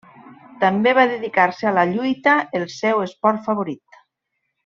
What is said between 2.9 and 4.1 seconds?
esport favorit.